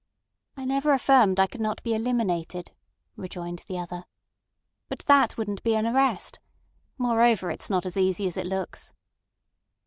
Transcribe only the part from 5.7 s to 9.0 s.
an arrest. Moreover, it's not so easy as it looks."